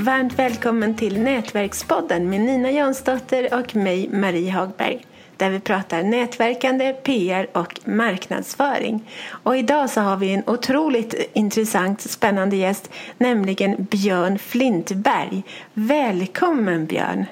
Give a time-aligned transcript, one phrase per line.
[0.00, 5.06] Varmt välkommen till Nätverkspodden med Nina Jansdotter och mig, Marie Hagberg.
[5.36, 9.10] Där vi pratar nätverkande, PR och marknadsföring.
[9.42, 15.42] Och idag så har vi en otroligt intressant, spännande gäst, nämligen Björn Flintberg.
[15.74, 17.24] Välkommen Björn!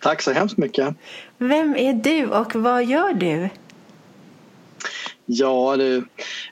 [0.00, 0.94] Tack så hemskt mycket!
[1.38, 3.48] Vem är du och vad gör du?
[5.26, 5.96] Ja du,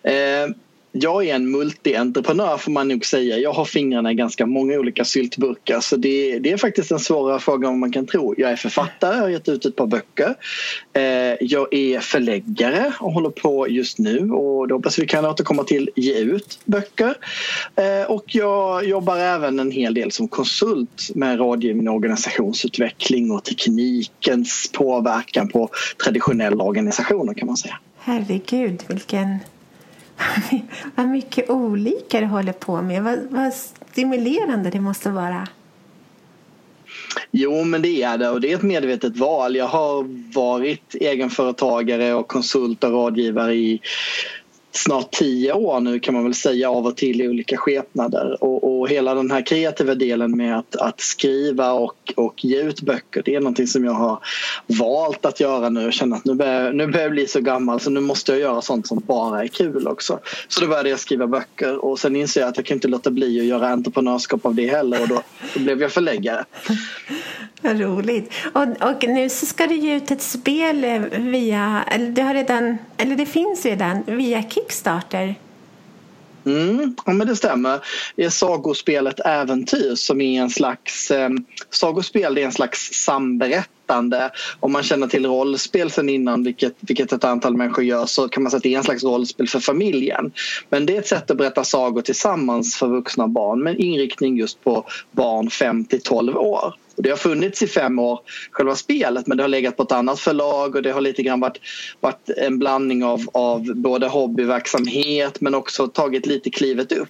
[0.03, 0.49] eh,
[0.97, 3.39] jag är en multi-entreprenör får man nog säga.
[3.39, 7.39] Jag har fingrarna i ganska många olika syltburkar så det, det är faktiskt en svårare
[7.39, 8.35] fråga än man kan tro.
[8.39, 10.35] Jag är författare, jag har gett ut ett par böcker.
[10.93, 11.03] Eh,
[11.41, 15.91] jag är förläggare och håller på just nu och då hoppas vi kan återkomma till
[15.97, 17.15] ge ut böcker.
[17.77, 23.45] Eh, och jag jobbar även en hel del som konsult med rådgivning och organisationsutveckling och
[23.45, 25.69] teknikens påverkan på
[26.05, 27.79] traditionella organisationer kan man säga.
[27.99, 29.39] Herregud, vilken
[30.95, 33.03] vad mycket olika du håller på med.
[33.03, 33.55] Vad, vad
[33.93, 35.49] stimulerande det måste vara.
[37.31, 39.57] Jo, men det är det och det är ett medvetet val.
[39.57, 43.81] Jag har varit egenföretagare och konsult och rådgivare i
[44.77, 48.45] snart tio år nu kan man väl säga av och till i olika skepnader.
[48.45, 52.81] Och, och hela den här kreativa delen med att, att, skriva och, och ge ut
[52.81, 54.19] böcker det är någonting som jag har
[54.67, 57.81] valt att göra nu och känner att nu börjar, nu börjar jag bli så gammal
[57.81, 60.19] så nu måste jag göra sånt som bara är kul också.
[60.49, 63.11] Så då började jag skriva böcker och sen inser jag att jag kan inte låta
[63.11, 65.23] bli att göra entreprenörskap av det heller och då,
[65.55, 66.45] då blev jag förläggare.
[67.65, 68.33] Vad roligt.
[68.53, 72.35] Och, och nu så ska du ge ut ett spel eh, via, eller det, har
[72.35, 75.35] redan, eller det finns redan, via Kickstarter.
[76.47, 77.81] Mm, ja, men det stämmer.
[78.17, 81.11] Det är sagospelet Äventyr som är en slags...
[81.11, 81.31] Eh,
[81.71, 84.31] sagospel är en slags samberättande.
[84.61, 88.43] Om man känner till rollspel sen innan, vilket, vilket ett antal människor gör så kan
[88.43, 90.33] man säga att det är en slags rollspel för familjen.
[90.69, 94.65] Men det är ett sätt att berätta sagor tillsammans för vuxna barn med inriktning just
[94.65, 96.75] på barn 5 till 12 år.
[96.97, 99.93] Och det har funnits i fem år, själva spelet, men det har legat på ett
[99.93, 101.61] annat förlag och det har lite grann varit,
[102.01, 107.09] varit en blandning av, av både hobbyverksamhet men också tagit lite klivet upp.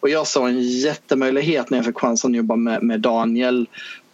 [0.00, 3.66] Och jag såg en jättemöjlighet när jag fick chansen att jobba med, med Daniel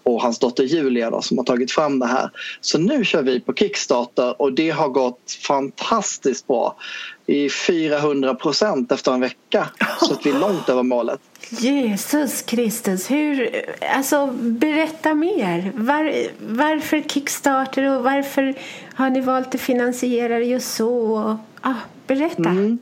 [0.03, 2.31] och hans dotter Julia då, som har tagit fram det här.
[2.61, 6.77] Så nu kör vi på Kickstarter och det har gått fantastiskt bra.
[7.31, 9.69] I 400 procent efter en vecka.
[10.01, 11.21] Så att vi är långt över målet.
[11.51, 13.51] Jesus Kristus, hur,
[13.95, 15.73] alltså berätta mer.
[15.75, 18.55] Var, varför Kickstarter och varför
[18.95, 21.39] har ni valt att finansiera det just så?
[21.61, 21.75] Ah,
[22.07, 22.49] berätta.
[22.49, 22.79] Mm.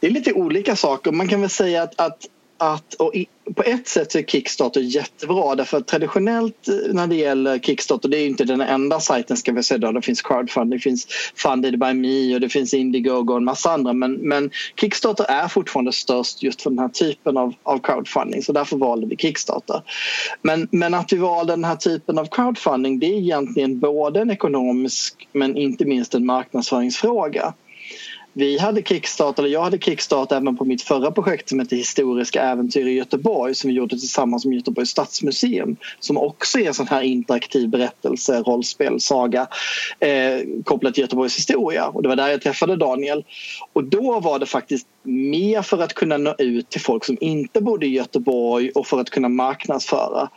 [0.00, 1.12] Det är lite olika saker.
[1.12, 2.18] Man kan väl säga att, att
[2.58, 7.06] att, och i, på ett sätt så är Kickstarter jättebra därför att traditionellt eh, när
[7.06, 10.22] det gäller Kickstarter, det är inte den enda sajten ska vi säga då det finns
[10.22, 11.06] crowdfunding, det finns
[11.36, 14.50] Funded by Me och det finns Indiegogo och en massa andra men, men
[14.80, 19.06] Kickstarter är fortfarande störst just för den här typen av, av crowdfunding så därför valde
[19.06, 19.82] vi Kickstarter.
[20.42, 24.30] Men, men att vi valde den här typen av crowdfunding det är egentligen både en
[24.30, 27.54] ekonomisk men inte minst en marknadsföringsfråga
[28.36, 32.42] vi hade kickstart, eller jag hade kickstart även på mitt förra projekt som heter Historiska
[32.42, 36.88] äventyr i Göteborg som vi gjorde tillsammans med Göteborgs stadsmuseum som också är en sån
[36.88, 39.46] här interaktiv berättelse, rollspel, saga
[40.00, 41.86] eh, kopplat till Göteborgs historia.
[41.86, 43.24] Och det var där jag träffade Daniel.
[43.72, 47.60] Och då var det faktiskt mer för att kunna nå ut till folk som inte
[47.60, 50.28] bodde i Göteborg och för att kunna marknadsföra.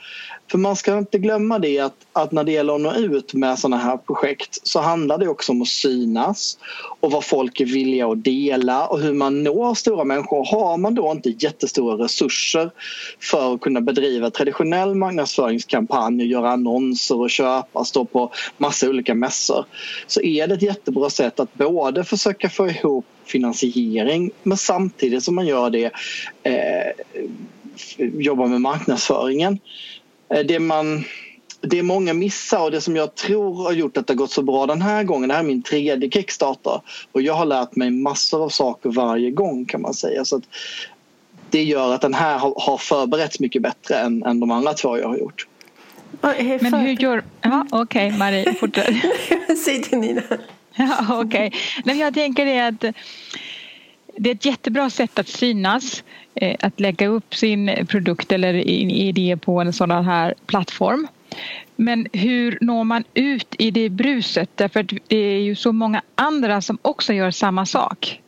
[0.52, 3.60] För man ska inte glömma det att, att när det gäller att nå ut med
[3.60, 6.58] sådana här projekt så handlar det också om att synas
[7.00, 10.46] och vad folk är villiga att dela och hur man når stora människor.
[10.46, 12.72] Har man då inte jättestora resurser
[13.20, 19.16] för att kunna bedriva traditionell marknadsföringskampanj och göra annonser och köpa, stå på massa olika
[19.16, 19.66] mässor
[20.08, 25.36] så är det ett jättebra sätt att både försöka få ihop finansiering men samtidigt som
[25.36, 25.92] man gör det
[26.44, 26.92] eh,
[27.98, 29.60] jobba med marknadsföringen.
[30.34, 31.04] Eh, det man
[31.62, 34.32] det är många missar och det som jag tror har gjort att det har gått
[34.32, 37.76] så bra den här gången, det här är min tredje Kickstarter och jag har lärt
[37.76, 40.26] mig massor av saker varje gång kan man säga.
[40.26, 40.42] Så
[41.50, 45.08] det gör att den här har förberetts mycket bättre än, än de andra två jag
[45.08, 45.48] har gjort.
[46.62, 47.24] Men hur gör...
[47.42, 48.96] Ja, Okej, okay, Marie, fortsätt.
[49.66, 50.22] Säg till Nina.
[50.80, 51.52] Ja, Okej.
[51.84, 51.98] Okay.
[51.98, 52.96] Jag tänker det att
[54.18, 56.04] det är ett jättebra sätt att synas
[56.36, 61.08] eh, att lägga upp sin produkt eller idé på en sådan här plattform.
[61.76, 64.50] Men hur når man ut i det bruset?
[64.56, 68.22] Därför att det är ju så många andra som också gör samma sak.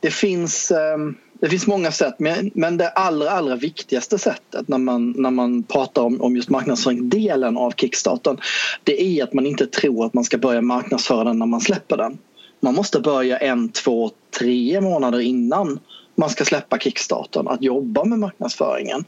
[0.00, 2.14] Det finns, um det finns många sätt
[2.54, 7.56] men det allra, allra viktigaste sättet när man, när man pratar om, om just marknadsföringsdelen
[7.56, 8.38] av Kickstarten
[8.84, 11.96] det är att man inte tror att man ska börja marknadsföra den när man släpper
[11.96, 12.18] den.
[12.60, 15.78] Man måste börja en, två, tre månader innan
[16.20, 19.04] man ska släppa Kickstarten, att jobba med marknadsföringen.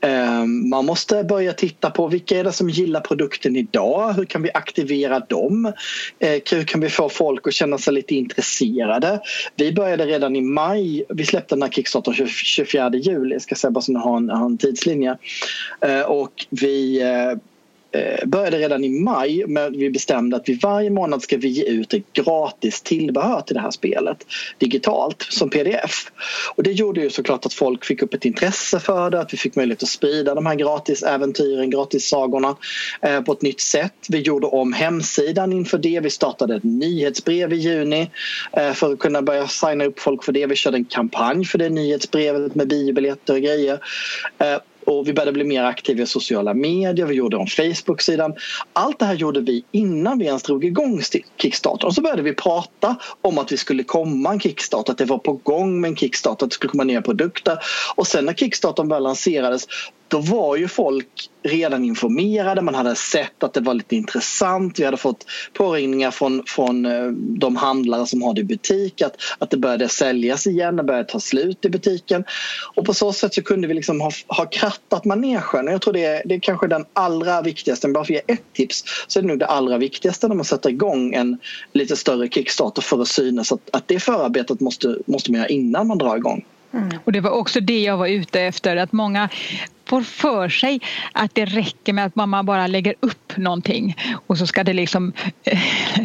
[0.00, 4.12] Ehm, man måste börja titta på vilka är det som gillar produkten idag?
[4.12, 5.72] Hur kan vi aktivera dem?
[6.18, 9.20] Ehm, hur kan vi få folk att känna sig lite intresserade?
[9.56, 13.70] Vi började redan i maj, vi släppte den här Kickstarter 24 juli, jag ska säga
[13.70, 15.18] bara så ni har en, har en tidslinje.
[15.80, 17.38] Ehm, och vi eh,
[17.96, 21.64] Eh, började redan i maj med vi bestämde att vi varje månad ska vi ge
[21.64, 24.26] ut ett gratis tillbehör till det här spelet
[24.58, 26.10] digitalt som pdf.
[26.54, 29.36] Och det gjorde ju såklart att folk fick upp ett intresse för det, att vi
[29.36, 32.56] fick möjlighet att sprida de här gratis äventyren, gratis sagorna
[33.02, 33.94] eh, på ett nytt sätt.
[34.08, 36.00] Vi gjorde om hemsidan inför det.
[36.00, 38.10] Vi startade ett nyhetsbrev i juni
[38.52, 40.46] eh, för att kunna börja signa upp folk för det.
[40.46, 43.80] Vi körde en kampanj för det nyhetsbrevet med biobiljetter och grejer.
[44.38, 44.58] Eh,
[44.98, 48.34] och vi började bli mer aktiva i sociala medier, vi gjorde om Facebook-sidan.
[48.72, 51.00] Allt det här gjorde vi innan vi ens drog igång
[51.42, 51.86] Kickstarter.
[51.86, 55.18] Och så började vi prata om att vi skulle komma en Kickstarter, att det var
[55.18, 57.58] på gång med en Kickstarter, att det skulle komma nya produkter.
[57.96, 59.66] Och sen när Kickstarter väl lanserades
[60.08, 64.78] då var ju folk redan informerade, man hade sett att det var lite intressant.
[64.78, 69.16] Vi hade fått påringningar från, från eh, de handlare som har det i butik att,
[69.38, 72.24] att det började säljas igen, det började ta slut i butiken.
[72.74, 75.66] Och på så sätt så kunde vi liksom ha, ha krattat manegen.
[75.66, 78.52] Jag tror det är, det är kanske den allra viktigaste, bara för att ge ett
[78.52, 81.38] tips så är det nog det allra viktigaste när man sätter igång en
[81.72, 85.86] lite större kickstarter för att synas att, att det förarbetet måste, måste man göra innan
[85.86, 86.44] man drar igång.
[86.72, 86.98] Mm.
[87.04, 89.28] Och det var också det jag var ute efter, att många
[89.86, 90.80] får för sig
[91.12, 93.96] att det räcker med att man bara lägger upp någonting
[94.26, 95.12] och så ska det liksom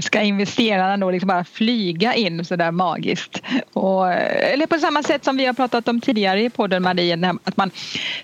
[0.02, 3.42] ska investerarna då liksom bara flyga in sådär magiskt.
[3.74, 7.58] Och, eller på samma sätt som vi har pratat om tidigare i podden Marie, att
[7.58, 7.72] man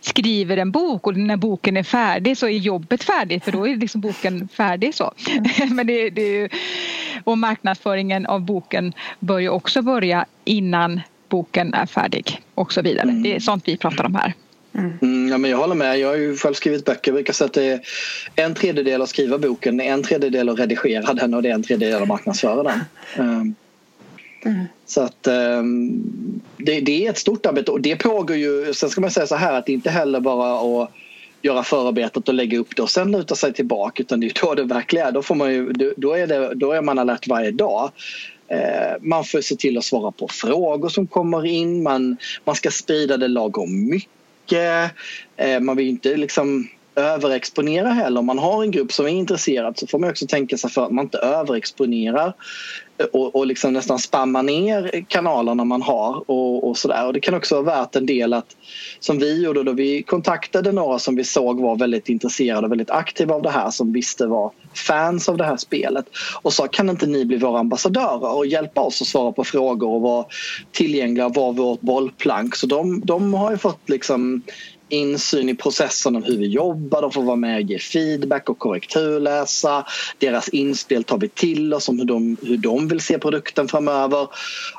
[0.01, 3.75] skriver en bok och när boken är färdig så är jobbet färdigt för då är
[3.75, 5.13] liksom boken färdig så.
[5.29, 5.75] Mm.
[5.75, 6.49] Men det, det,
[7.23, 13.09] och marknadsföringen av boken bör ju också börja innan boken är färdig och så vidare.
[13.09, 13.23] Mm.
[13.23, 14.33] Det är sånt vi pratar om här.
[14.77, 14.97] Mm.
[15.01, 15.29] mm.
[15.29, 15.99] ja, men jag håller med.
[15.99, 17.11] Jag har ju själv skrivit böcker.
[17.11, 17.81] Jag brukar säga att det är
[18.35, 22.01] en tredjedel att skriva boken, en tredjedel att redigera den och det är en tredjedel
[22.01, 22.79] att marknadsföra den.
[23.17, 23.55] Um,
[24.45, 24.65] mm.
[24.85, 28.73] Så att um, det, det, är ett stort arbete och det pågår ju.
[28.73, 30.91] Sen ska man säga så här att det inte heller bara att
[31.41, 34.53] göra förarbetet och lägga upp det och sen luta sig tillbaka utan det är då
[34.53, 35.11] det verkligen är.
[35.11, 37.91] Då, får man ju, då, är det, då är man alert varje dag.
[38.47, 41.83] Eh, man får se till att svara på frågor som kommer in.
[41.83, 44.16] Man, man ska sprida det lagom mycket
[44.47, 44.93] mycket.
[45.37, 48.19] Eh, man vill inte liksom överexponera heller.
[48.19, 50.85] Om man har en grupp som är intresserad så får man också tänka sig för
[50.85, 52.33] att man inte överexponerar
[53.13, 57.05] och, och liksom nästan spamma ner kanalerna man har och, och sådär.
[57.05, 58.55] Och det kan också vara värt en del att
[58.99, 62.89] som vi gjorde då vi kontaktade några som vi såg var väldigt intresserade och väldigt
[62.89, 64.51] aktiva av det här som visste var
[64.87, 66.05] fans av det här spelet
[66.41, 69.89] och sa kan inte ni bli våra ambassadörer och hjälpa oss att svara på frågor
[69.89, 70.25] och vara
[70.71, 72.55] tillgängliga och vara vårt bollplank.
[72.55, 74.43] Så de, de har ju fått liksom
[74.89, 77.01] insyn i processen om hur vi jobbar.
[77.01, 79.85] De får vara med och ge feedback och korrekturläsa.
[80.17, 84.27] Deras inspel tar vi till oss om hur de, hur de vill se produkten framöver.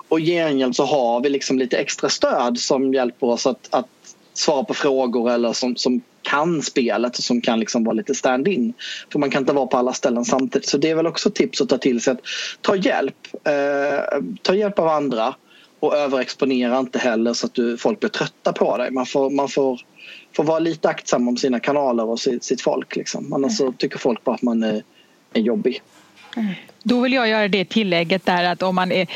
[0.08, 3.86] Och i gengäld så har vi liksom lite extra stöd som hjälper oss att, att
[4.34, 8.72] svara på frågor eller som, som kan spelet och som kan liksom vara lite stand-in.
[9.12, 10.68] För man kan inte vara på alla ställen samtidigt.
[10.68, 12.20] Så det är väl också tips att ta till sig att
[12.60, 13.28] ta hjälp.
[13.44, 15.34] Eh, ta hjälp av andra
[15.80, 18.90] och överexponera inte heller så att du, folk blir trötta på dig.
[18.90, 19.80] Man får, man får
[20.36, 22.96] får vara lite aktsam om sina kanaler och sitt, folk.
[22.96, 23.32] Liksom.
[23.32, 24.82] Annars så tycker folk bara att man är,
[25.32, 25.82] är jobbig.
[26.82, 29.08] Då vill jag göra det tillägget där att om man är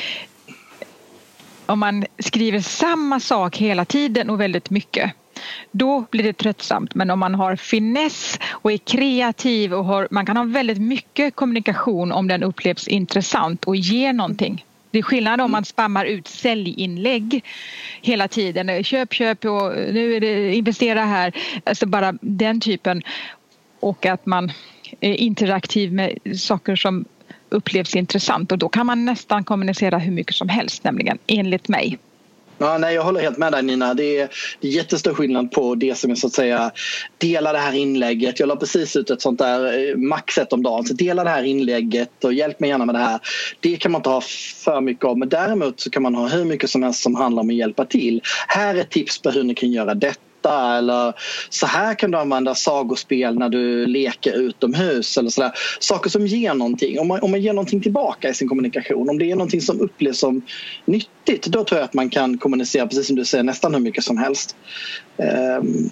[1.67, 5.13] om man skriver samma sak hela tiden och väldigt mycket
[5.71, 6.95] då blir det tröttsamt.
[6.95, 11.37] Men om man har finess och är kreativ och har, man kan ha väldigt mycket
[11.37, 16.29] kommunikation om den upplevs intressant och ger någonting det är skillnad om man spammar ut
[16.29, 17.45] säljinlägg
[18.03, 18.85] hela tiden.
[18.85, 21.33] Köp, köp och nu är det investera här.
[21.65, 23.03] Alltså bara den typen.
[23.81, 24.53] Och att man
[25.01, 27.05] är interaktiv med saker som
[27.49, 31.99] upplevs intressant och då kan man nästan kommunicera hur mycket som helst nämligen enligt mig.
[32.59, 33.95] Ja, nej, jag håller helt med dig Nina.
[33.95, 34.29] Det är,
[34.61, 36.71] det är jättestor skillnad på det som är så att säga
[37.19, 38.41] dela det här inlägget.
[38.41, 40.85] Jag la precis ut ett sånt där eh, max ett om dagen.
[40.85, 43.21] Så dela det här inlägget och hjälp mig gärna med det här.
[43.61, 44.21] Det kan man inte ha
[44.65, 47.43] för mycket av men däremot så kan man ha hur mycket som helst som handlar
[47.43, 48.21] om att hjälpa till.
[48.49, 51.15] Här är tips på hur ni kan göra detta detta eller
[51.51, 55.53] så här kan du använda sagospel när du leker utomhus eller sådär.
[55.81, 57.01] Saker som ger någonting.
[57.01, 59.81] Om man, om man ger någonting tillbaka i sin kommunikation, om det är någonting som
[59.81, 60.43] upplevs som
[60.85, 64.05] nyttigt, då tror jag att man kan kommunicera precis som du säger nästan hur mycket
[64.05, 64.57] som helst.
[65.17, 65.91] Um,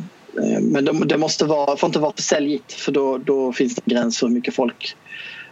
[0.60, 3.82] men det, det måste vara, får inte vara för säljigt för då, då finns det
[3.84, 4.96] en gräns för hur mycket folk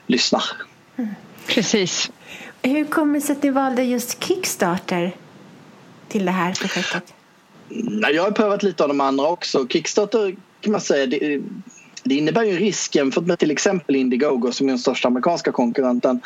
[0.06, 0.42] lyssnar.
[1.46, 2.10] Precis.
[2.62, 5.12] Hur kommer det sig att ni valde just Kickstarter?
[6.08, 7.14] till det här projektet?
[8.12, 9.68] Jag har prövat lite av de andra också.
[9.68, 11.40] Kickstarter kan man säga det,
[12.08, 16.20] det innebär ju risk jämfört med till exempel Indiegogo som är den största amerikanska konkurrenten.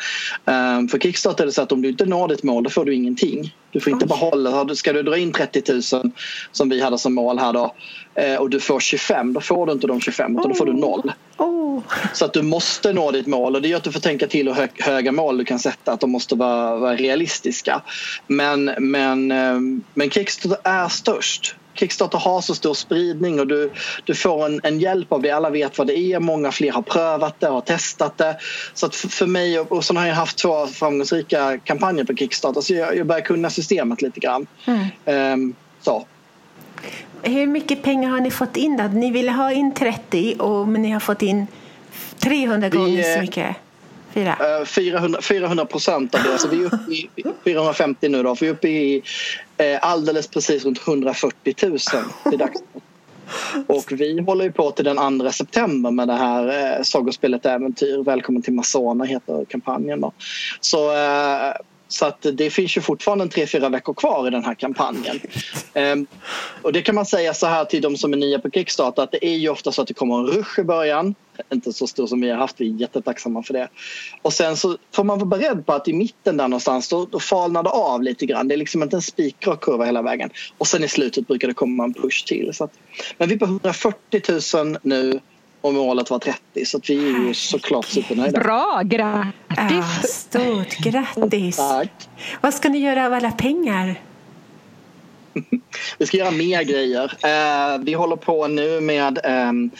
[0.45, 2.85] Um, för Kickstarter är det så att om du inte når ditt mål då får
[2.85, 3.55] du ingenting.
[3.71, 6.11] Du får inte behålla, ska du dra in 30 000
[6.51, 7.73] som vi hade som mål här då
[8.15, 10.73] eh, och du får 25 då får du inte de 25 utan då får du
[10.73, 11.11] noll.
[11.37, 11.79] Oh.
[12.13, 14.53] Så att du måste nå ditt mål och det gör att du får tänka till
[14.53, 17.81] hur höga mål du kan sätta att de måste vara, vara realistiska.
[18.27, 21.55] Men, men, ehm, men Kickstarter är störst.
[21.73, 23.71] Kickstarter har så stor spridning och du,
[24.03, 25.31] du får en, en, hjälp av det.
[25.31, 28.37] Alla vet vad det är, många fler har prövat det och testat det.
[28.73, 32.73] Så att för, mig, och, så har jag haft två framgångsrika kampanjer på Kickstarter så
[32.73, 34.47] jag, jag börjar kunna systemet lite grann.
[34.65, 35.33] Mm.
[35.33, 36.05] Um, så.
[37.21, 38.83] Hur mycket pengar har ni fått in då?
[38.83, 41.47] Ni ville ha in 30 och, men ni har fått in
[42.19, 43.55] 300 Vi, gånger så mycket.
[44.65, 46.37] 400, 400 procent av det.
[46.37, 47.09] Så vi är uppe i
[47.43, 48.35] 450 nu då.
[48.41, 49.03] vi är uppe i eh,
[49.81, 51.79] alldeles precis runt 140 000
[52.29, 52.59] till dags.
[53.67, 58.03] Och vi håller ju på till den 2 september med det här eh, sagospelet Äventyr.
[58.03, 60.01] Välkommen till Masona heter kampanjen.
[60.01, 60.11] Då.
[60.61, 61.53] Så eh,
[61.87, 65.19] så att det finns ju fortfarande tre, fyra veckor kvar i den här kampanjen.
[65.73, 66.07] Ehm,
[66.61, 69.11] och det kan man säga så här till de som är nya på Kickstarter att
[69.11, 71.15] det är ju ofta så att det kommer en rush i början.
[71.53, 73.67] Inte så stor som vi har haft, vi är jättetacksamma för det.
[74.21, 77.19] Och sen så får man vara beredd på att i mitten där någonstans då, då
[77.19, 78.47] falnar det av lite grann.
[78.47, 80.29] Det är liksom inte en spikrak kurva hela vägen.
[80.57, 82.53] Och sen i slutet brukar det komma en push till.
[82.53, 82.73] Så att,
[83.17, 84.21] men vi är på 140
[84.55, 85.19] 000 nu
[85.63, 88.39] och målet var 30 så vi är ju såklart supernöjda.
[88.39, 89.33] Bra, grattis!
[89.57, 91.57] Ja, stort grattis!
[91.57, 92.09] Tack!
[92.41, 94.01] Vad ska ni göra av alla pengar?
[95.97, 97.03] vi ska göra mer grejer.
[97.03, 99.71] Uh, vi håller på nu med um,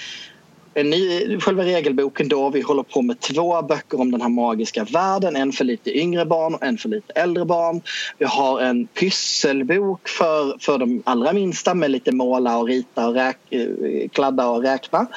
[0.76, 2.50] Eh, en ny, själva regelboken då.
[2.50, 5.36] Vi håller på med två böcker om den här magiska världen.
[5.36, 7.82] En för lite yngre barn och en för lite äldre barn.
[8.18, 13.14] Vi har en pysselbok för, för de allra minsta med lite måla och rita och
[13.14, 15.08] räk, eh, kladda och räkna.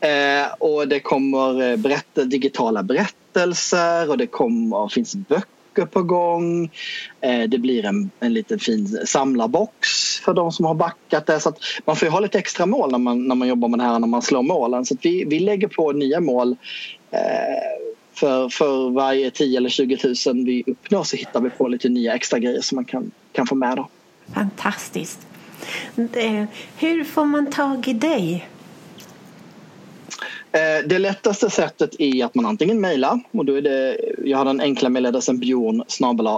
[0.00, 6.02] Eh, och det kommer eh, berätt, digitala berättelser och det kommer, finns böcker böcker på
[6.02, 6.70] gång.
[7.20, 9.88] Eh, det blir en, en liten fin samlarbox
[10.24, 11.40] för de som har backat det.
[11.40, 11.52] Så
[11.84, 13.98] man får ju ha lite extra mål när man, när man jobbar med det här
[13.98, 14.84] när man slår målen.
[14.84, 16.56] Så vi, vi lägger på nya mål
[17.10, 17.20] eh,
[18.14, 22.14] för, för varje 10 eller 20 000 vi uppnår så hittar vi på lite nya
[22.14, 23.76] extra grejer som man kan, kan få med.
[23.76, 23.88] Då.
[24.34, 25.26] Fantastiskt.
[25.96, 26.44] Eh,
[26.78, 28.48] hur får man tag i dig?
[30.52, 34.44] Eh, det lättaste sättet är att man antingen mejlar och då är det, jag har
[34.44, 35.84] den enkla mejladressen bjorn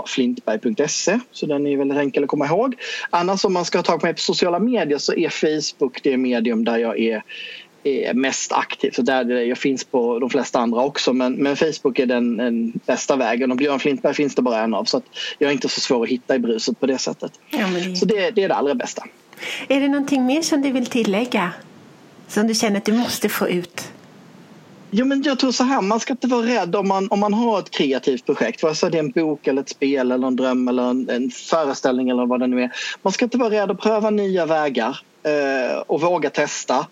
[0.07, 2.75] flintberg.se så den är väldigt enkel att komma ihåg.
[3.11, 6.17] Annars om man ska ha tag på mig på sociala medier så är Facebook det
[6.17, 7.23] medium där jag är,
[7.85, 8.91] är mest aktiv.
[8.91, 12.73] Så där jag finns på de flesta andra också men, men Facebook är den, den,
[12.87, 15.05] bästa vägen och Björn Flintberg finns det bara en av så att
[15.39, 17.33] jag är inte så svår att hitta i bruset på det sättet.
[17.51, 17.97] Ja, det...
[17.97, 19.05] Så det, det är det allra bästa.
[19.69, 21.53] Är det någonting mer som du vill tillägga?
[22.29, 23.93] Som du känner att du måste få ut?
[24.91, 27.35] Jo, men jag tror så här, man ska inte vara rädd om man, om man
[27.35, 28.63] har ett kreativt projekt.
[28.63, 31.31] Vare sig det är en bok eller ett spel eller en dröm eller en, en
[31.31, 32.71] föreställning eller vad det nu är.
[33.03, 36.87] Man ska inte vara rädd att pröva nya vägar eh, och våga testa.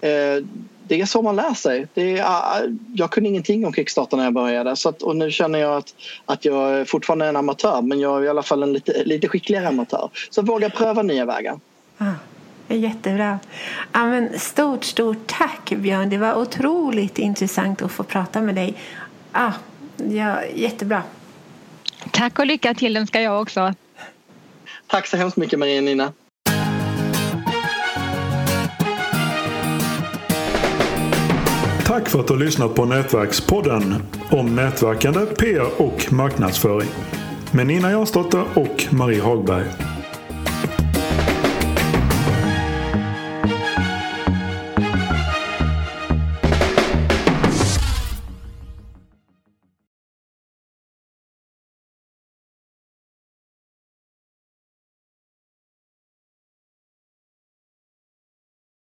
[0.00, 0.44] Eh,
[0.88, 1.86] det är så man lär sig.
[1.94, 5.30] Det är, eh, jag kunde ingenting om Kickstarter när jag började så att, och nu
[5.30, 8.62] känner jag att, att jag fortfarande är en amatör men jag är i alla fall
[8.62, 10.10] en lite, lite skickligare amatör.
[10.30, 11.60] Så våga pröva nya vägar.
[11.98, 12.12] Ah.
[12.68, 13.38] Jättebra.
[13.92, 16.10] Ja, men stort, stort tack Björn.
[16.10, 18.76] Det var otroligt intressant att få prata med dig.
[19.32, 19.52] Ja,
[19.96, 21.02] ja, jättebra.
[22.10, 23.74] Tack och lycka till önskar jag också.
[24.86, 26.12] Tack så hemskt mycket Maria Nina.
[31.86, 33.94] Tack för att du har lyssnat på Nätverkspodden
[34.30, 36.88] om nätverkande, PR och marknadsföring
[37.52, 39.95] med Nina Jansdotter och Marie Hagberg.